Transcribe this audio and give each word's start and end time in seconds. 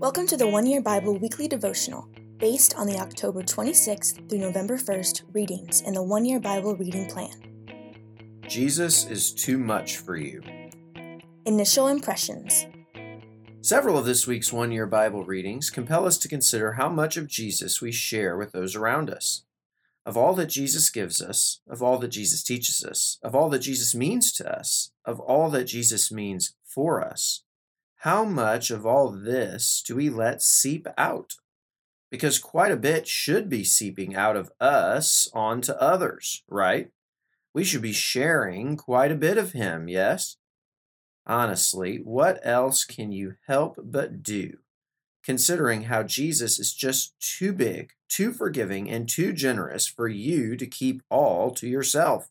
Welcome 0.00 0.28
to 0.28 0.36
the 0.36 0.46
One 0.46 0.64
Year 0.64 0.80
Bible 0.80 1.18
Weekly 1.18 1.48
Devotional, 1.48 2.08
based 2.38 2.76
on 2.76 2.86
the 2.86 3.00
October 3.00 3.42
26th 3.42 4.28
through 4.28 4.38
November 4.38 4.78
1st 4.78 5.22
readings 5.32 5.80
in 5.80 5.92
the 5.92 6.00
One 6.00 6.24
Year 6.24 6.38
Bible 6.38 6.76
Reading 6.76 7.06
Plan. 7.06 7.34
Jesus 8.46 9.06
is 9.06 9.32
too 9.32 9.58
much 9.58 9.96
for 9.96 10.16
you. 10.16 10.40
Initial 11.46 11.88
Impressions 11.88 12.68
Several 13.60 13.98
of 13.98 14.04
this 14.04 14.24
week's 14.24 14.52
One 14.52 14.70
Year 14.70 14.86
Bible 14.86 15.24
readings 15.24 15.68
compel 15.68 16.06
us 16.06 16.16
to 16.18 16.28
consider 16.28 16.74
how 16.74 16.88
much 16.88 17.16
of 17.16 17.26
Jesus 17.26 17.82
we 17.82 17.90
share 17.90 18.36
with 18.36 18.52
those 18.52 18.76
around 18.76 19.10
us. 19.10 19.42
Of 20.06 20.16
all 20.16 20.32
that 20.34 20.46
Jesus 20.46 20.90
gives 20.90 21.20
us, 21.20 21.58
of 21.68 21.82
all 21.82 21.98
that 21.98 22.08
Jesus 22.08 22.44
teaches 22.44 22.84
us, 22.84 23.18
of 23.20 23.34
all 23.34 23.48
that 23.48 23.58
Jesus 23.58 23.96
means 23.96 24.30
to 24.34 24.48
us, 24.48 24.92
of 25.04 25.18
all 25.18 25.50
that 25.50 25.64
Jesus 25.64 26.12
means 26.12 26.54
for 26.62 27.04
us, 27.04 27.42
how 28.02 28.24
much 28.24 28.70
of 28.70 28.86
all 28.86 29.10
this 29.10 29.82
do 29.84 29.96
we 29.96 30.08
let 30.08 30.40
seep 30.40 30.86
out? 30.96 31.34
Because 32.12 32.38
quite 32.38 32.70
a 32.70 32.76
bit 32.76 33.08
should 33.08 33.48
be 33.48 33.64
seeping 33.64 34.14
out 34.14 34.36
of 34.36 34.52
us 34.60 35.28
onto 35.34 35.72
others, 35.72 36.44
right? 36.48 36.90
We 37.52 37.64
should 37.64 37.82
be 37.82 37.92
sharing 37.92 38.76
quite 38.76 39.10
a 39.10 39.16
bit 39.16 39.36
of 39.36 39.50
Him, 39.50 39.88
yes? 39.88 40.36
Honestly, 41.26 41.96
what 41.96 42.38
else 42.44 42.84
can 42.84 43.10
you 43.10 43.34
help 43.48 43.78
but 43.82 44.22
do, 44.22 44.58
considering 45.24 45.84
how 45.84 46.04
Jesus 46.04 46.60
is 46.60 46.72
just 46.72 47.18
too 47.20 47.52
big, 47.52 47.94
too 48.08 48.32
forgiving, 48.32 48.88
and 48.88 49.08
too 49.08 49.32
generous 49.32 49.88
for 49.88 50.06
you 50.06 50.56
to 50.56 50.66
keep 50.66 51.02
all 51.10 51.50
to 51.50 51.66
yourself? 51.66 52.30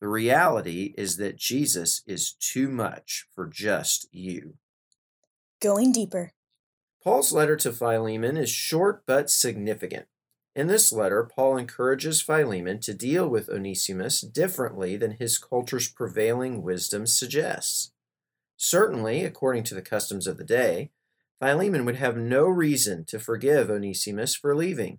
The 0.00 0.08
reality 0.08 0.92
is 0.98 1.18
that 1.18 1.36
Jesus 1.36 2.02
is 2.04 2.32
too 2.32 2.68
much 2.68 3.28
for 3.32 3.46
just 3.46 4.08
you. 4.10 4.54
Going 5.62 5.92
Deeper 5.92 6.32
Paul's 7.04 7.32
letter 7.32 7.54
to 7.54 7.72
Philemon 7.72 8.36
is 8.36 8.50
short 8.50 9.04
but 9.06 9.30
significant. 9.30 10.06
In 10.56 10.66
this 10.66 10.92
letter, 10.92 11.22
Paul 11.22 11.56
encourages 11.56 12.20
Philemon 12.20 12.80
to 12.80 12.92
deal 12.92 13.28
with 13.28 13.48
Onesimus 13.48 14.22
differently 14.22 14.96
than 14.96 15.12
his 15.12 15.38
culture's 15.38 15.88
prevailing 15.88 16.62
wisdom 16.62 17.06
suggests. 17.06 17.92
Certainly, 18.56 19.24
according 19.24 19.62
to 19.64 19.76
the 19.76 19.82
customs 19.82 20.26
of 20.26 20.36
the 20.36 20.42
day, 20.42 20.90
Philemon 21.38 21.84
would 21.84 21.96
have 21.96 22.16
no 22.16 22.46
reason 22.46 23.04
to 23.04 23.20
forgive 23.20 23.70
Onesimus 23.70 24.34
for 24.34 24.56
leaving. 24.56 24.98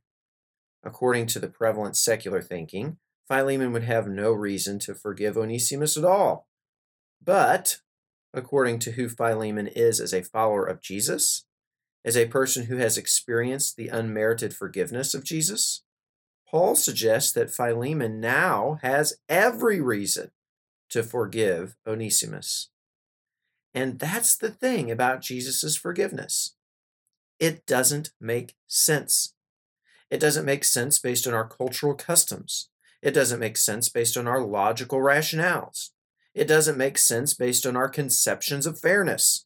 According 0.82 1.28
to 1.28 1.40
the 1.40 1.50
prevalent 1.50 1.98
secular 1.98 2.42
thinking, 2.42 3.00
Philemon 3.28 3.74
would 3.74 3.84
have 3.84 4.08
no 4.08 4.32
reason 4.32 4.80
to 4.80 4.96
forgive 4.96 5.36
Onesimus 5.36 5.98
at 5.98 6.06
all. 6.06 6.48
But 7.22 7.80
according 8.34 8.80
to 8.80 8.94
who 8.94 9.08
Philemon 9.08 9.68
is 9.68 10.00
as 10.00 10.14
a 10.14 10.24
follower 10.24 10.66
of 10.66 10.82
Jesus, 10.82 11.46
as 12.06 12.18
a 12.18 12.28
person 12.28 12.66
who 12.66 12.78
has 12.78 12.98
experienced 12.98 13.76
the 13.76 13.88
unmerited 13.88 14.54
forgiveness 14.54 15.14
of 15.14 15.24
Jesus, 15.24 15.84
Paul 16.50 16.76
suggests 16.76 17.32
that 17.34 17.52
Philemon 17.52 18.20
now 18.20 18.80
has 18.82 19.16
every 19.30 19.80
reason 19.80 20.32
to 20.90 21.02
forgive 21.02 21.76
Onesimus. 21.88 22.70
And 23.74 23.98
that's 23.98 24.38
the 24.38 24.52
thing 24.52 24.92
about 24.92 25.22
Jesus' 25.22 25.76
forgiveness. 25.76 26.56
It 27.40 27.66
doesn't 27.66 28.12
make 28.22 28.56
sense. 28.68 29.34
It 30.12 30.20
doesn't 30.20 30.46
make 30.46 30.64
sense 30.64 31.00
based 31.00 31.26
on 31.26 31.34
our 31.34 31.48
cultural 31.48 31.96
customs. 31.96 32.70
It 33.02 33.12
doesn't 33.12 33.40
make 33.40 33.58
sense 33.58 33.90
based 33.90 34.16
on 34.16 34.28
our 34.28 34.42
logical 34.42 35.00
rationales. 35.00 35.90
It 36.34 36.48
doesn't 36.48 36.78
make 36.78 36.98
sense 36.98 37.34
based 37.34 37.66
on 37.66 37.76
our 37.76 37.90
conceptions 37.90 38.66
of 38.66 38.80
fairness. 38.80 39.46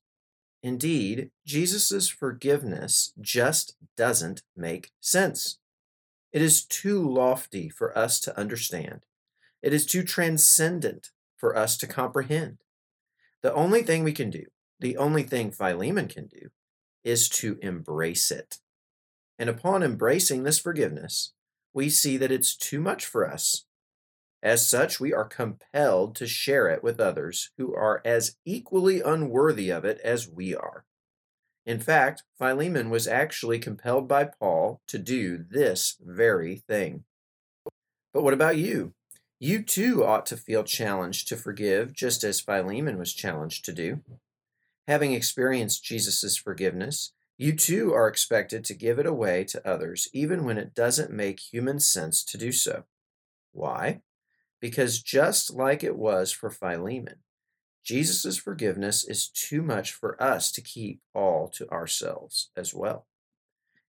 Indeed, 0.64 1.32
Jesus' 1.46 2.08
forgiveness 2.08 3.14
just 3.20 3.76
doesn't 3.96 4.42
make 4.56 4.92
sense. 5.00 5.60
It 6.32 6.42
is 6.42 6.66
too 6.66 7.08
lofty 7.08 7.70
for 7.70 7.98
us 7.98 8.20
to 8.22 8.38
understand. 8.38 9.02
It 9.62 9.74
is 9.74 9.86
too 9.86 10.04
transcendent 10.04 11.12
for 11.36 11.56
us 11.56 11.78
to 11.78 11.88
comprehend. 11.88 12.58
The 13.42 13.54
only 13.54 13.84
thing 13.84 14.04
we 14.04 14.14
can 14.14 14.30
do, 14.30 14.46
the 14.80 14.98
only 14.98 15.24
thing 15.24 15.52
Philemon 15.52 16.08
can 16.08 16.28
do, 16.28 16.50
is 17.04 17.30
to 17.30 17.58
embrace 17.62 18.32
it. 18.32 18.58
And 19.40 19.50
upon 19.50 19.84
embracing 19.84 20.44
this 20.44 20.60
forgiveness, 20.60 21.34
we 21.74 21.90
see 21.90 22.18
that 22.18 22.32
it's 22.32 22.56
too 22.56 22.80
much 22.80 23.06
for 23.06 23.30
us 23.30 23.66
as 24.48 24.66
such, 24.70 24.98
we 24.98 25.14
are 25.14 25.26
compelled 25.26 26.16
to 26.16 26.26
share 26.26 26.70
it 26.70 26.82
with 26.82 27.02
others 27.02 27.52
who 27.58 27.76
are 27.76 28.02
as 28.06 28.38
equally 28.46 29.02
unworthy 29.02 29.70
of 29.70 29.84
it 29.84 30.00
as 30.06 30.30
we 30.30 30.56
are. 30.56 30.86
In 31.66 31.82
fact, 31.82 32.24
Philemon 32.40 32.90
was 32.90 33.10
actually 33.10 33.60
compelled 33.60 34.08
by 34.08 34.24
Paul 34.24 34.80
to 34.88 34.98
do 34.98 35.38
this 35.38 35.98
very 36.02 36.64
thing. 36.66 37.04
But 38.14 38.24
what 38.24 38.34
about 38.34 38.56
you? 38.56 38.94
You 39.38 39.64
too 39.64 40.06
ought 40.06 40.26
to 40.28 40.38
feel 40.38 40.64
challenged 40.64 41.28
to 41.28 41.36
forgive, 41.36 41.92
just 41.92 42.24
as 42.24 42.40
Philemon 42.40 42.98
was 42.98 43.14
challenged 43.14 43.66
to 43.66 43.74
do. 43.74 44.00
Having 44.88 45.12
experienced 45.12 45.84
Jesus' 45.84 46.38
forgiveness, 46.38 47.12
you 47.38 47.54
too 47.54 47.94
are 47.94 48.08
expected 48.08 48.64
to 48.64 48.74
give 48.74 48.98
it 48.98 49.06
away 49.06 49.44
to 49.44 49.68
others, 49.68 50.08
even 50.14 50.46
when 50.46 50.58
it 50.58 50.74
doesn't 50.74 51.12
make 51.12 51.42
human 51.42 51.82
sense 51.82 52.24
to 52.24 52.38
do 52.38 52.54
so. 52.54 52.86
Why? 53.52 54.04
Because 54.60 55.02
just 55.02 55.54
like 55.54 55.84
it 55.84 55.96
was 55.96 56.32
for 56.32 56.50
Philemon, 56.50 57.20
Jesus' 57.84 58.38
forgiveness 58.38 59.08
is 59.08 59.30
too 59.30 59.62
much 59.62 59.94
for 59.94 60.22
us 60.22 60.52
to 60.52 60.62
keep 60.62 61.02
all 61.14 61.48
to 61.50 61.70
ourselves 61.70 62.50
as 62.58 62.74
well. 62.74 63.08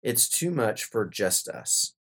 It's 0.02 0.28
too 0.28 0.50
much 0.50 0.84
for 0.84 1.04
just 1.04 1.48
us. 1.48 1.94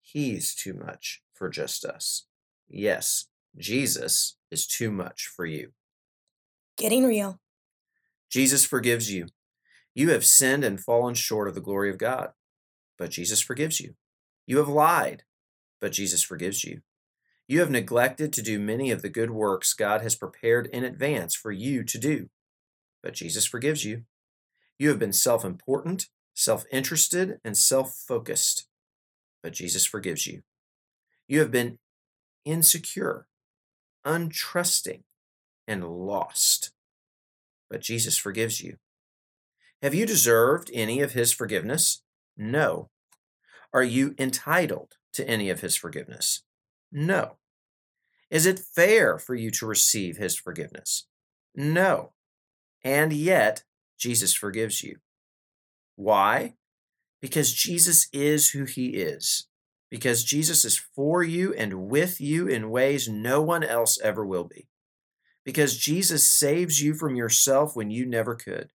He's 0.00 0.54
too 0.54 0.74
much 0.74 1.22
for 1.32 1.48
just 1.48 1.84
us. 1.84 2.26
Yes, 2.68 3.26
Jesus 3.56 4.36
is 4.50 4.66
too 4.66 4.90
much 4.90 5.26
for 5.26 5.46
you. 5.46 5.70
Getting 6.76 7.04
Real 7.04 7.40
Jesus 8.28 8.64
forgives 8.64 9.12
you. 9.12 9.26
You 9.94 10.10
have 10.10 10.26
sinned 10.26 10.64
and 10.64 10.80
fallen 10.80 11.14
short 11.14 11.48
of 11.48 11.54
the 11.54 11.60
glory 11.60 11.90
of 11.90 11.98
God, 11.98 12.32
but 12.98 13.10
Jesus 13.10 13.40
forgives 13.40 13.80
you. 13.80 13.94
You 14.46 14.58
have 14.58 14.68
lied, 14.68 15.22
but 15.80 15.92
Jesus 15.92 16.22
forgives 16.22 16.64
you. 16.64 16.82
You 17.48 17.60
have 17.60 17.70
neglected 17.70 18.32
to 18.32 18.42
do 18.42 18.58
many 18.58 18.90
of 18.90 19.02
the 19.02 19.08
good 19.08 19.30
works 19.30 19.72
God 19.72 20.02
has 20.02 20.16
prepared 20.16 20.66
in 20.66 20.84
advance 20.84 21.34
for 21.34 21.52
you 21.52 21.84
to 21.84 21.98
do. 21.98 22.28
But 23.02 23.14
Jesus 23.14 23.46
forgives 23.46 23.84
you. 23.84 24.02
You 24.78 24.88
have 24.88 24.98
been 24.98 25.12
self 25.12 25.44
important, 25.44 26.08
self 26.34 26.64
interested, 26.72 27.38
and 27.44 27.56
self 27.56 27.94
focused. 27.94 28.66
But 29.42 29.52
Jesus 29.52 29.86
forgives 29.86 30.26
you. 30.26 30.42
You 31.28 31.38
have 31.40 31.52
been 31.52 31.78
insecure, 32.44 33.26
untrusting, 34.04 35.02
and 35.68 35.88
lost. 35.88 36.72
But 37.70 37.80
Jesus 37.80 38.16
forgives 38.16 38.60
you. 38.60 38.76
Have 39.82 39.94
you 39.94 40.06
deserved 40.06 40.70
any 40.72 41.00
of 41.00 41.12
his 41.12 41.32
forgiveness? 41.32 42.02
No. 42.36 42.90
Are 43.72 43.84
you 43.84 44.14
entitled 44.18 44.96
to 45.12 45.28
any 45.28 45.50
of 45.50 45.60
his 45.60 45.76
forgiveness? 45.76 46.42
No. 46.98 47.36
Is 48.30 48.46
it 48.46 48.58
fair 48.58 49.18
for 49.18 49.34
you 49.34 49.50
to 49.50 49.66
receive 49.66 50.16
his 50.16 50.34
forgiveness? 50.34 51.06
No. 51.54 52.14
And 52.82 53.12
yet, 53.12 53.64
Jesus 53.98 54.32
forgives 54.32 54.82
you. 54.82 54.96
Why? 55.96 56.54
Because 57.20 57.52
Jesus 57.52 58.08
is 58.14 58.48
who 58.50 58.64
he 58.64 58.96
is. 58.96 59.46
Because 59.90 60.24
Jesus 60.24 60.64
is 60.64 60.78
for 60.78 61.22
you 61.22 61.52
and 61.52 61.86
with 61.90 62.18
you 62.18 62.48
in 62.48 62.70
ways 62.70 63.10
no 63.10 63.42
one 63.42 63.62
else 63.62 64.00
ever 64.00 64.24
will 64.24 64.44
be. 64.44 64.66
Because 65.44 65.76
Jesus 65.76 66.30
saves 66.30 66.82
you 66.82 66.94
from 66.94 67.14
yourself 67.14 67.76
when 67.76 67.90
you 67.90 68.06
never 68.06 68.34
could. 68.34 68.70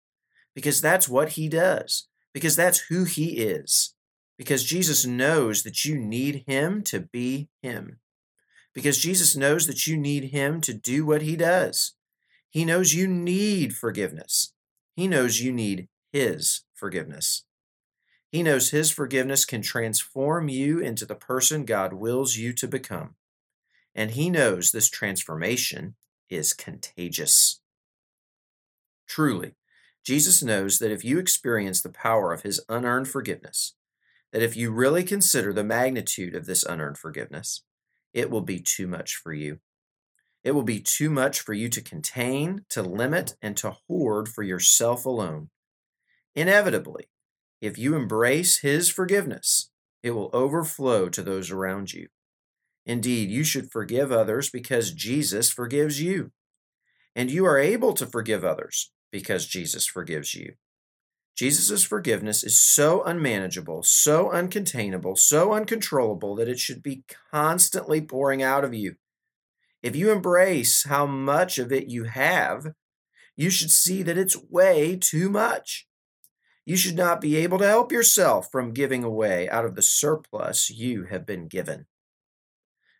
Because 0.55 0.81
that's 0.81 1.07
what 1.07 1.33
he 1.33 1.47
does. 1.47 2.07
Because 2.33 2.55
that's 2.55 2.79
who 2.89 3.03
he 3.03 3.37
is. 3.37 3.93
Because 4.39 4.63
Jesus 4.63 5.05
knows 5.05 5.61
that 5.61 5.85
you 5.85 5.99
need 5.99 6.45
him 6.47 6.81
to 6.85 6.99
be 6.99 7.49
him 7.61 7.99
because 8.77 8.99
Jesus 8.99 9.35
knows 9.35 9.65
that 9.65 9.87
you 9.87 9.97
need 9.97 10.25
Him 10.25 10.61
to 10.61 10.71
do 10.71 11.03
what 11.03 11.23
He 11.23 11.35
does. 11.35 11.93
He 12.47 12.63
knows 12.63 12.93
you 12.93 13.07
need 13.07 13.75
forgiveness. 13.75 14.53
He 14.95 15.07
knows 15.07 15.41
you 15.41 15.51
need 15.51 15.87
His 16.13 16.61
forgiveness. 16.75 17.45
He 18.31 18.43
knows 18.43 18.69
His 18.69 18.91
forgiveness 18.91 19.45
can 19.45 19.63
transform 19.63 20.47
you 20.47 20.79
into 20.79 21.07
the 21.07 21.15
person 21.15 21.65
God 21.65 21.91
wills 21.91 22.37
you 22.37 22.53
to 22.53 22.67
become. 22.67 23.15
And 23.95 24.11
He 24.11 24.29
knows 24.29 24.69
this 24.69 24.91
transformation 24.91 25.95
is 26.29 26.53
contagious. 26.53 27.61
Truly, 29.07 29.55
Jesus 30.05 30.43
knows 30.43 30.77
that 30.77 30.91
if 30.91 31.03
you 31.03 31.17
experience 31.17 31.81
the 31.81 31.89
power 31.89 32.31
of 32.31 32.43
His 32.43 32.63
unearned 32.69 33.07
forgiveness, 33.07 33.73
that 34.31 34.43
if 34.43 34.55
you 34.55 34.69
really 34.69 35.03
consider 35.03 35.51
the 35.51 35.63
magnitude 35.63 36.35
of 36.35 36.45
this 36.45 36.61
unearned 36.61 36.99
forgiveness, 36.99 37.63
it 38.17 38.31
will 38.31 38.41
be 38.41 38.59
too 38.59 38.87
much 38.87 39.13
for 39.13 39.31
you. 39.31 39.59
It 40.43 40.53
will 40.53 40.63
be 40.63 40.79
too 40.79 41.11
much 41.11 41.39
for 41.39 41.53
you 41.53 41.69
to 41.69 41.83
contain, 41.83 42.65
to 42.69 42.81
limit, 42.81 43.35
and 43.43 43.55
to 43.57 43.75
hoard 43.87 44.27
for 44.27 44.41
yourself 44.41 45.05
alone. 45.05 45.49
Inevitably, 46.33 47.09
if 47.61 47.77
you 47.77 47.93
embrace 47.93 48.61
His 48.61 48.89
forgiveness, 48.89 49.69
it 50.01 50.11
will 50.11 50.31
overflow 50.33 51.09
to 51.09 51.21
those 51.21 51.51
around 51.51 51.93
you. 51.93 52.07
Indeed, 52.87 53.29
you 53.29 53.43
should 53.43 53.71
forgive 53.71 54.11
others 54.11 54.49
because 54.49 54.93
Jesus 54.93 55.51
forgives 55.51 56.01
you. 56.01 56.31
And 57.15 57.29
you 57.29 57.45
are 57.45 57.59
able 57.59 57.93
to 57.93 58.07
forgive 58.07 58.43
others 58.43 58.91
because 59.11 59.45
Jesus 59.45 59.85
forgives 59.85 60.33
you. 60.33 60.53
Jesus' 61.37 61.83
forgiveness 61.83 62.43
is 62.43 62.59
so 62.59 63.03
unmanageable, 63.03 63.83
so 63.83 64.29
uncontainable, 64.29 65.15
so 65.15 65.53
uncontrollable 65.53 66.35
that 66.35 66.49
it 66.49 66.57
should 66.57 66.81
be 66.81 67.03
constantly 67.31 68.01
pouring 68.01 68.41
out 68.41 68.63
of 68.63 68.73
you. 68.73 68.95
If 69.83 69.95
you 69.95 70.11
embrace 70.11 70.85
how 70.85 71.05
much 71.05 71.59
of 71.59 71.71
it 71.71 71.89
you 71.89 72.05
have, 72.05 72.73
you 73.35 73.51
should 73.51 73.69
see 73.69 74.01
that 74.01 74.17
it's 74.17 74.41
way 74.49 74.97
too 74.99 75.29
much. 75.29 75.87
You 76.65 76.75
should 76.75 76.97
not 76.97 77.21
be 77.21 77.35
able 77.35 77.59
to 77.59 77.67
help 77.67 77.91
yourself 77.91 78.49
from 78.51 78.73
giving 78.73 79.03
away 79.03 79.47
out 79.47 79.63
of 79.63 79.75
the 79.75 79.83
surplus 79.83 80.71
you 80.71 81.03
have 81.03 81.25
been 81.25 81.47
given. 81.47 81.85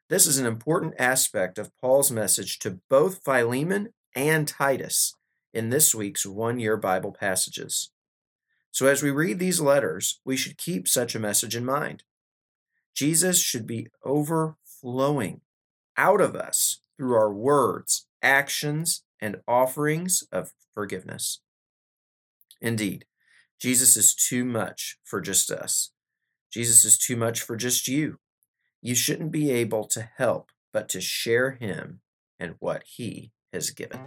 This 0.09 0.27
is 0.27 0.37
an 0.37 0.45
important 0.45 0.93
aspect 0.99 1.57
of 1.57 1.75
Paul's 1.81 2.11
message 2.11 2.59
to 2.59 2.79
both 2.87 3.23
Philemon 3.25 3.89
and 4.15 4.47
Titus 4.47 5.15
in 5.55 5.69
this 5.69 5.95
week's 5.95 6.25
one 6.25 6.59
year 6.59 6.77
Bible 6.77 7.11
passages. 7.11 7.89
So, 8.71 8.87
as 8.87 9.01
we 9.01 9.11
read 9.11 9.39
these 9.39 9.59
letters, 9.59 10.19
we 10.25 10.37
should 10.37 10.57
keep 10.57 10.87
such 10.87 11.15
a 11.15 11.19
message 11.19 11.55
in 11.55 11.65
mind. 11.65 12.03
Jesus 12.95 13.39
should 13.39 13.67
be 13.67 13.87
overflowing 14.03 15.41
out 15.97 16.21
of 16.21 16.35
us 16.35 16.81
through 16.97 17.15
our 17.15 17.31
words, 17.31 18.07
actions, 18.21 19.03
and 19.21 19.37
offerings 19.47 20.23
of 20.31 20.51
forgiveness. 20.73 21.41
Indeed, 22.61 23.05
Jesus 23.59 23.97
is 23.97 24.13
too 24.13 24.45
much 24.45 24.97
for 25.03 25.21
just 25.21 25.51
us. 25.51 25.91
Jesus 26.51 26.85
is 26.85 26.97
too 26.97 27.15
much 27.15 27.41
for 27.41 27.55
just 27.55 27.87
you. 27.87 28.19
You 28.81 28.95
shouldn't 28.95 29.31
be 29.31 29.51
able 29.51 29.85
to 29.85 30.09
help 30.17 30.51
but 30.71 30.89
to 30.89 31.01
share 31.01 31.51
him 31.51 32.01
and 32.39 32.55
what 32.59 32.83
he 32.85 33.31
has 33.51 33.71
given. 33.71 33.99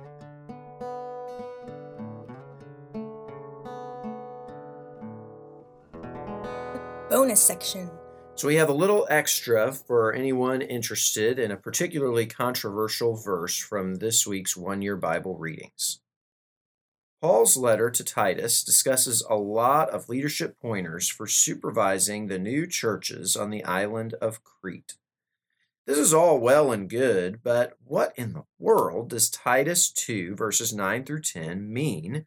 Bonus 7.11 7.43
section. 7.43 7.91
So 8.37 8.47
we 8.47 8.55
have 8.55 8.69
a 8.69 8.73
little 8.73 9.05
extra 9.11 9.73
for 9.73 10.13
anyone 10.13 10.63
interested 10.63 11.41
in 11.41 11.51
a 11.51 11.57
particularly 11.57 12.25
controversial 12.25 13.17
verse 13.17 13.59
from 13.59 13.97
this 13.97 14.29
week's 14.29 14.57
one 14.57 14.81
year 14.81 14.95
Bible 14.95 15.37
readings. 15.37 15.99
Paul's 17.21 17.57
letter 17.57 17.91
to 17.91 18.05
Titus 18.05 18.63
discusses 18.63 19.27
a 19.29 19.35
lot 19.35 19.91
of 19.91 20.09
leadership 20.09 20.57
pointers 20.63 21.09
for 21.09 21.27
supervising 21.27 22.29
the 22.29 22.39
new 22.39 22.65
churches 22.65 23.35
on 23.35 23.51
the 23.51 23.65
island 23.65 24.15
of 24.21 24.45
Crete. 24.45 24.95
This 25.89 25.99
is 25.99 26.15
all 26.15 26.39
well 26.39 26.71
and 26.71 26.89
good, 26.89 27.41
but 27.43 27.73
what 27.85 28.13
in 28.17 28.35
the 28.35 28.45
world 28.57 29.11
does 29.11 29.29
Titus 29.29 29.91
2, 29.91 30.37
verses 30.37 30.73
9 30.73 31.05
through 31.05 31.23
10 31.23 31.73
mean 31.73 32.27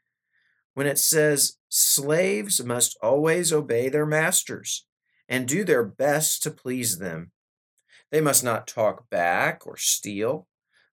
when 0.74 0.88
it 0.88 0.98
says 0.98 1.58
slaves 1.70 2.64
must 2.64 2.98
always 3.02 3.54
obey 3.54 3.90
their 3.90 4.06
masters 4.06 4.86
and 5.30 5.48
do 5.48 5.64
their 5.64 5.84
best 5.84 6.44
to 6.44 6.52
please 6.52 7.00
them. 7.00 7.32
They 8.12 8.22
must 8.22 8.44
not 8.44 8.68
talk 8.68 9.10
back 9.10 9.66
or 9.66 9.78
steal, 9.78 10.48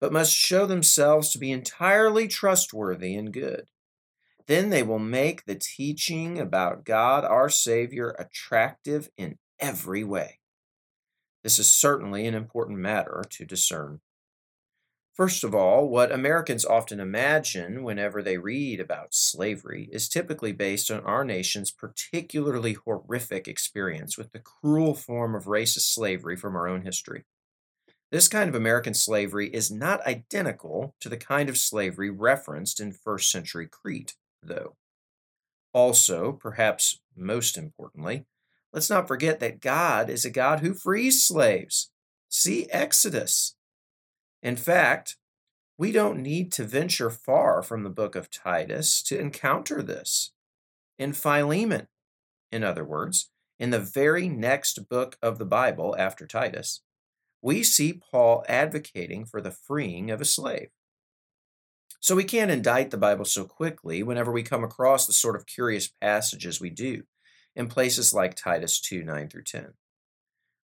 but 0.01 0.11
must 0.11 0.35
show 0.35 0.65
themselves 0.65 1.29
to 1.31 1.39
be 1.39 1.51
entirely 1.51 2.27
trustworthy 2.27 3.15
and 3.15 3.31
good. 3.31 3.69
Then 4.47 4.69
they 4.69 4.83
will 4.83 4.99
make 4.99 5.45
the 5.45 5.55
teaching 5.55 6.39
about 6.39 6.85
God 6.85 7.23
our 7.23 7.49
Savior 7.49 8.15
attractive 8.19 9.09
in 9.17 9.37
every 9.59 10.03
way. 10.03 10.39
This 11.43 11.57
is 11.57 11.71
certainly 11.71 12.27
an 12.27 12.35
important 12.35 12.79
matter 12.79 13.23
to 13.29 13.45
discern. 13.45 14.01
First 15.15 15.45
of 15.45 15.55
all, 15.55 15.87
what 15.87 16.11
Americans 16.11 16.65
often 16.65 16.99
imagine 16.99 17.83
whenever 17.83 18.21
they 18.21 18.37
read 18.37 18.81
about 18.81 19.13
slavery 19.13 19.87
is 19.89 20.09
typically 20.09 20.51
based 20.51 20.91
on 20.91 20.99
our 21.05 21.23
nation's 21.23 21.71
particularly 21.71 22.73
horrific 22.73 23.47
experience 23.47 24.17
with 24.17 24.33
the 24.33 24.39
cruel 24.39 24.93
form 24.93 25.33
of 25.33 25.45
racist 25.45 25.93
slavery 25.93 26.35
from 26.35 26.53
our 26.57 26.67
own 26.67 26.81
history. 26.81 27.23
This 28.11 28.27
kind 28.27 28.49
of 28.49 28.55
American 28.55 28.93
slavery 28.93 29.47
is 29.47 29.71
not 29.71 30.05
identical 30.05 30.95
to 30.99 31.07
the 31.07 31.17
kind 31.17 31.47
of 31.47 31.57
slavery 31.57 32.09
referenced 32.09 32.81
in 32.81 32.91
first 32.91 33.31
century 33.31 33.69
Crete, 33.71 34.15
though. 34.43 34.75
Also, 35.73 36.33
perhaps 36.33 36.99
most 37.15 37.57
importantly, 37.57 38.25
let's 38.73 38.89
not 38.89 39.07
forget 39.07 39.39
that 39.39 39.61
God 39.61 40.09
is 40.09 40.25
a 40.25 40.29
God 40.29 40.59
who 40.59 40.73
frees 40.73 41.23
slaves. 41.23 41.89
See 42.27 42.69
Exodus. 42.69 43.54
In 44.45 44.55
fact, 44.55 45.17
we 45.75 45.91
don't 45.91 46.21
need 46.21 46.51
to 46.51 46.65
venture 46.65 47.09
far 47.09 47.63
from 47.63 47.81
the 47.81 47.89
book 47.89 48.15
of 48.15 48.29
Titus 48.29 49.01
to 49.01 49.19
encounter 49.19 49.81
this. 49.81 50.33
In 50.99 51.13
Philemon, 51.13 51.87
in 52.51 52.63
other 52.63 52.85
words, 52.85 53.31
in 53.57 53.71
the 53.71 53.79
very 53.79 54.29
next 54.29 54.87
book 54.87 55.17
of 55.19 55.39
the 55.39 55.45
Bible 55.45 55.95
after 55.97 56.27
Titus, 56.27 56.81
we 57.41 57.63
see 57.63 57.91
Paul 58.11 58.45
advocating 58.47 59.25
for 59.25 59.41
the 59.41 59.49
freeing 59.49 60.11
of 60.11 60.21
a 60.21 60.25
slave. 60.25 60.69
So 61.99 62.15
we 62.15 62.23
can't 62.23 62.51
indict 62.51 62.91
the 62.91 62.97
Bible 62.97 63.25
so 63.25 63.45
quickly 63.45 64.03
whenever 64.03 64.31
we 64.31 64.43
come 64.43 64.63
across 64.63 65.07
the 65.07 65.13
sort 65.13 65.35
of 65.35 65.47
curious 65.47 65.87
passages 65.87 66.61
we 66.61 66.69
do 66.69 67.05
in 67.55 67.67
places 67.67 68.13
like 68.13 68.35
Titus 68.35 68.79
2 68.79 69.01
9 69.01 69.27
through 69.27 69.41
10. 69.41 69.73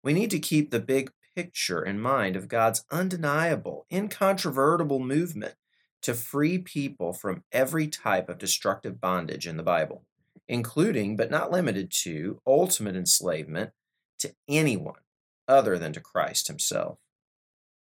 We 0.03 0.11
need 0.11 0.31
to 0.31 0.39
keep 0.39 0.69
the 0.69 0.81
big 0.81 1.11
picture 1.39 1.81
in 1.81 1.97
mind 1.97 2.36
of 2.36 2.50
God's 2.50 2.83
undeniable, 2.91 3.86
incontrovertible 3.89 5.00
movement 5.00 5.56
to 6.01 6.13
free 6.13 6.57
people 6.57 7.13
from 7.13 7.44
every 7.53 7.88
type 7.88 8.27
of 8.27 8.38
destructive 8.38 9.00
bondage 9.00 9.47
in 9.47 9.56
the 9.56 9.63
Bible, 9.63 10.03
including 10.50 11.15
but 11.15 11.31
not 11.31 11.50
limited 11.50 11.91
to 11.91 12.41
ultimate 12.45 12.97
enslavement 12.97 13.71
to 14.18 14.33
anyone 14.50 15.00
other 15.47 15.77
than 15.77 15.94
to 15.94 16.01
Christ 16.01 16.50
himself. 16.50 16.97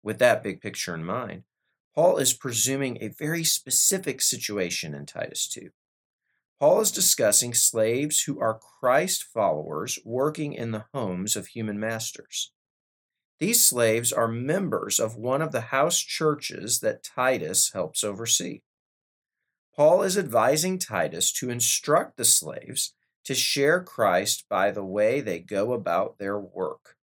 With 0.02 0.18
that 0.18 0.42
big 0.42 0.60
picture 0.60 0.94
in 0.94 1.02
mind, 1.02 1.44
Paul 1.94 2.18
is 2.18 2.34
presuming 2.34 2.98
a 3.00 3.08
very 3.08 3.42
specific 3.42 4.20
situation 4.20 4.94
in 4.94 5.06
Titus 5.06 5.48
2. 5.48 5.70
Paul 6.58 6.82
is 6.82 6.90
discussing 6.90 7.54
slaves 7.54 8.24
who 8.24 8.38
are 8.38 8.60
Christ 8.80 9.24
followers 9.24 9.98
working 10.04 10.52
in 10.52 10.72
the 10.72 10.84
homes 10.92 11.36
of 11.36 11.46
human 11.46 11.80
masters. 11.80 12.52
These 13.40 13.66
slaves 13.66 14.12
are 14.12 14.28
members 14.28 15.00
of 15.00 15.16
one 15.16 15.40
of 15.40 15.50
the 15.50 15.62
house 15.62 15.98
churches 15.98 16.80
that 16.80 17.02
Titus 17.02 17.72
helps 17.72 18.04
oversee. 18.04 18.60
Paul 19.74 20.02
is 20.02 20.18
advising 20.18 20.78
Titus 20.78 21.32
to 21.32 21.48
instruct 21.48 22.18
the 22.18 22.24
slaves 22.26 22.94
to 23.24 23.34
share 23.34 23.82
Christ 23.82 24.44
by 24.50 24.70
the 24.70 24.84
way 24.84 25.22
they 25.22 25.38
go 25.38 25.72
about 25.72 26.18
their 26.18 26.38
work. 26.38 26.96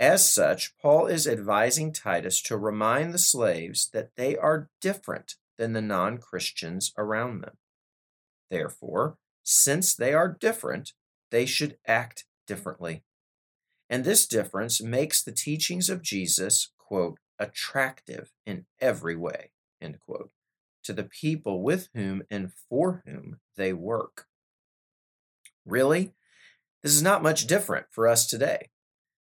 As 0.00 0.28
such, 0.28 0.76
Paul 0.78 1.06
is 1.06 1.28
advising 1.28 1.92
Titus 1.92 2.42
to 2.42 2.56
remind 2.56 3.14
the 3.14 3.18
slaves 3.18 3.90
that 3.92 4.10
they 4.16 4.36
are 4.36 4.68
different 4.80 5.36
than 5.56 5.72
the 5.72 5.82
non 5.82 6.18
Christians 6.18 6.92
around 6.96 7.42
them. 7.42 7.58
Therefore, 8.50 9.18
since 9.44 9.94
they 9.94 10.14
are 10.14 10.28
different, 10.28 10.94
they 11.30 11.46
should 11.46 11.78
act 11.86 12.24
differently. 12.46 13.04
And 13.90 14.04
this 14.04 14.26
difference 14.26 14.82
makes 14.82 15.22
the 15.22 15.32
teachings 15.32 15.88
of 15.88 16.02
Jesus, 16.02 16.70
quote, 16.78 17.18
attractive 17.38 18.32
in 18.44 18.66
every 18.80 19.16
way, 19.16 19.50
end 19.80 19.98
quote, 20.04 20.30
to 20.84 20.92
the 20.92 21.04
people 21.04 21.62
with 21.62 21.88
whom 21.94 22.22
and 22.30 22.52
for 22.52 23.02
whom 23.06 23.38
they 23.56 23.72
work. 23.72 24.26
Really? 25.64 26.12
This 26.82 26.94
is 26.94 27.02
not 27.02 27.22
much 27.22 27.46
different 27.46 27.86
for 27.90 28.06
us 28.06 28.26
today. 28.26 28.70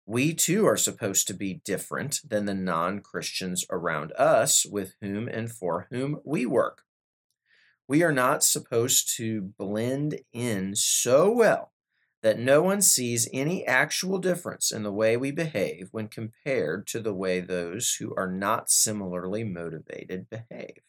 We 0.06 0.34
too 0.34 0.68
are 0.68 0.78
supposed 0.78 1.28
to 1.28 1.34
be 1.34 1.62
different 1.66 2.22
than 2.28 2.46
the 2.46 2.54
non 2.54 3.00
Christians 3.00 3.66
around 3.72 4.12
us 4.14 4.66
with 4.66 4.96
whom 5.02 5.28
and 5.28 5.52
for 5.52 5.88
whom 5.90 6.20
we 6.24 6.46
work. 6.46 6.84
We 7.88 8.04
are 8.04 8.12
not 8.12 8.44
supposed 8.44 9.16
to 9.18 9.42
blend 9.42 10.20
in 10.34 10.76
so 10.76 11.32
well 11.32 11.72
that 12.26 12.40
no 12.40 12.60
one 12.64 12.82
sees 12.82 13.30
any 13.32 13.64
actual 13.68 14.18
difference 14.18 14.72
in 14.72 14.82
the 14.82 14.92
way 14.92 15.16
we 15.16 15.30
behave 15.30 15.90
when 15.92 16.08
compared 16.08 16.88
to 16.88 17.00
the 17.00 17.14
way 17.14 17.40
those 17.40 17.98
who 18.00 18.16
are 18.16 18.32
not 18.32 18.68
similarly 18.68 19.44
motivated 19.44 20.28
behave. 20.28 20.82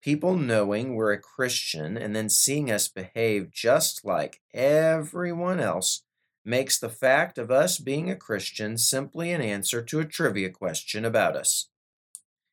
People 0.00 0.34
knowing 0.34 0.94
we're 0.94 1.12
a 1.12 1.20
Christian 1.20 1.98
and 1.98 2.16
then 2.16 2.30
seeing 2.30 2.70
us 2.70 2.88
behave 2.88 3.50
just 3.50 4.06
like 4.06 4.40
everyone 4.54 5.60
else 5.60 6.04
makes 6.46 6.78
the 6.78 6.88
fact 6.88 7.36
of 7.36 7.50
us 7.50 7.76
being 7.76 8.10
a 8.10 8.16
Christian 8.16 8.78
simply 8.78 9.32
an 9.32 9.42
answer 9.42 9.82
to 9.82 10.00
a 10.00 10.06
trivia 10.06 10.48
question 10.48 11.04
about 11.04 11.36
us. 11.36 11.68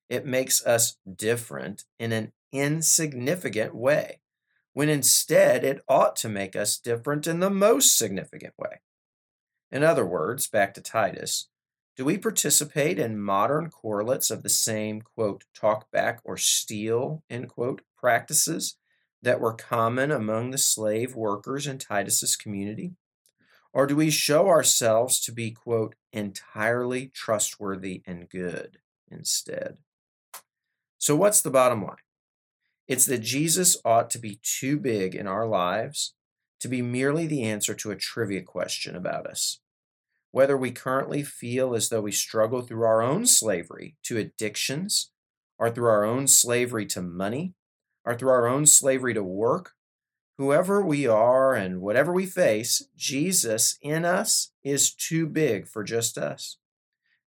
It 0.09 0.25
makes 0.25 0.61
us 0.65 0.97
different 1.15 1.85
in 1.97 2.11
an 2.11 2.33
insignificant 2.51 3.73
way 3.73 4.19
when 4.73 4.89
instead 4.89 5.63
it 5.63 5.83
ought 5.87 6.15
to 6.17 6.29
make 6.29 6.55
us 6.55 6.77
different 6.77 7.27
in 7.27 7.39
the 7.39 7.49
most 7.49 7.97
significant 7.97 8.53
way. 8.57 8.81
In 9.71 9.83
other 9.83 10.05
words, 10.05 10.47
back 10.47 10.73
to 10.73 10.81
Titus, 10.81 11.49
do 11.95 12.05
we 12.05 12.17
participate 12.17 12.97
in 12.97 13.19
modern 13.19 13.69
correlates 13.69 14.31
of 14.31 14.41
the 14.41 14.49
same, 14.49 15.01
quote, 15.01 15.43
talk 15.53 15.91
back 15.91 16.21
or 16.23 16.37
steal, 16.37 17.23
end 17.29 17.49
quote, 17.49 17.81
practices 17.97 18.77
that 19.21 19.41
were 19.41 19.53
common 19.53 20.11
among 20.11 20.51
the 20.51 20.57
slave 20.57 21.13
workers 21.13 21.67
in 21.67 21.77
Titus's 21.77 22.35
community? 22.35 22.93
Or 23.73 23.85
do 23.85 23.95
we 23.95 24.09
show 24.09 24.47
ourselves 24.47 25.19
to 25.21 25.31
be, 25.31 25.51
quote, 25.51 25.95
entirely 26.11 27.07
trustworthy 27.07 28.01
and 28.07 28.29
good 28.29 28.79
instead? 29.11 29.77
So, 30.97 31.15
what's 31.15 31.41
the 31.41 31.51
bottom 31.51 31.83
line? 31.83 31.97
It's 32.89 33.05
that 33.05 33.19
Jesus 33.19 33.77
ought 33.85 34.09
to 34.09 34.19
be 34.19 34.41
too 34.43 34.77
big 34.77 35.15
in 35.15 35.27
our 35.27 35.47
lives 35.47 36.15
to 36.59 36.67
be 36.67 36.81
merely 36.81 37.25
the 37.25 37.43
answer 37.43 37.73
to 37.75 37.91
a 37.91 37.95
trivia 37.95 38.41
question 38.41 38.97
about 38.97 39.25
us 39.25 39.61
whether 40.31 40.55
we 40.55 40.71
currently 40.71 41.23
feel 41.23 41.73
as 41.73 41.89
though 41.89 42.01
we 42.01 42.11
struggle 42.11 42.61
through 42.61 42.83
our 42.83 43.01
own 43.01 43.25
slavery 43.25 43.95
to 44.03 44.17
addictions, 44.17 45.11
or 45.57 45.69
through 45.69 45.87
our 45.87 46.05
own 46.05 46.27
slavery 46.27 46.85
to 46.85 47.01
money, 47.01 47.53
or 48.05 48.15
through 48.15 48.29
our 48.29 48.47
own 48.47 48.65
slavery 48.65 49.13
to 49.13 49.23
work, 49.23 49.73
whoever 50.37 50.81
we 50.81 51.05
are 51.07 51.53
and 51.53 51.81
whatever 51.81 52.13
we 52.13 52.25
face, 52.25 52.87
Jesus 52.95 53.77
in 53.81 54.05
us 54.05 54.51
is 54.63 54.93
too 54.93 55.25
big 55.25 55.67
for 55.67 55.83
just 55.83 56.17
us. 56.17 56.57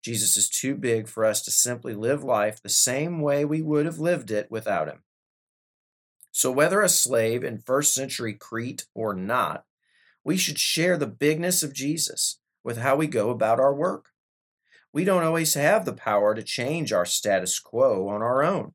Jesus 0.03 0.37
is 0.37 0.49
too 0.49 0.75
big 0.75 1.07
for 1.07 1.25
us 1.25 1.43
to 1.43 1.51
simply 1.51 1.93
live 1.93 2.23
life 2.23 2.61
the 2.61 2.69
same 2.69 3.19
way 3.19 3.45
we 3.45 3.61
would 3.61 3.85
have 3.85 3.99
lived 3.99 4.31
it 4.31 4.49
without 4.49 4.87
him. 4.87 5.03
So, 6.41 6.49
whether 6.49 6.81
a 6.81 6.89
slave 6.89 7.43
in 7.43 7.59
first 7.59 7.93
century 7.93 8.33
Crete 8.33 8.87
or 8.95 9.13
not, 9.13 9.63
we 10.23 10.37
should 10.37 10.57
share 10.57 10.97
the 10.97 11.05
bigness 11.05 11.61
of 11.61 11.71
Jesus 11.71 12.39
with 12.63 12.79
how 12.79 12.95
we 12.95 13.05
go 13.05 13.29
about 13.29 13.59
our 13.59 13.75
work. 13.75 14.07
We 14.91 15.03
don't 15.03 15.21
always 15.21 15.53
have 15.53 15.85
the 15.85 15.93
power 15.93 16.33
to 16.33 16.41
change 16.41 16.91
our 16.91 17.05
status 17.05 17.59
quo 17.59 18.07
on 18.07 18.23
our 18.23 18.41
own. 18.41 18.73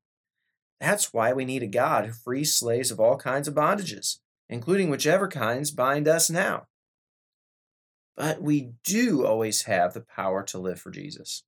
That's 0.81 1.13
why 1.13 1.33
we 1.33 1.45
need 1.45 1.65
a 1.65 1.67
God 1.67 2.07
who 2.07 2.13
frees 2.13 2.55
slaves 2.55 2.93
of 2.93 3.01
all 3.01 3.17
kinds 3.17 3.49
of 3.49 3.55
bondages, 3.55 4.19
including 4.49 4.89
whichever 4.89 5.27
kinds 5.27 5.73
bind 5.73 6.07
us 6.07 6.31
now. 6.31 6.69
But 8.17 8.41
we 8.41 8.75
do 8.85 9.27
always 9.27 9.63
have 9.63 9.93
the 9.93 10.03
power 10.03 10.45
to 10.45 10.59
live 10.59 10.81
for 10.81 10.93
Jesus. 10.93 11.43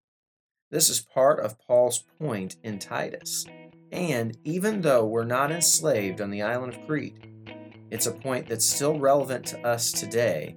This 0.68 0.90
is 0.90 1.00
part 1.00 1.38
of 1.38 1.60
Paul's 1.60 2.02
point 2.18 2.56
in 2.64 2.80
Titus. 2.80 3.46
And 3.92 4.36
even 4.44 4.82
though 4.82 5.06
we're 5.06 5.24
not 5.24 5.50
enslaved 5.50 6.20
on 6.20 6.30
the 6.30 6.42
island 6.42 6.74
of 6.74 6.86
Crete, 6.86 7.16
it's 7.90 8.06
a 8.06 8.12
point 8.12 8.46
that's 8.46 8.66
still 8.66 8.98
relevant 8.98 9.46
to 9.46 9.66
us 9.66 9.92
today, 9.92 10.56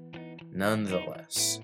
nonetheless. 0.52 1.60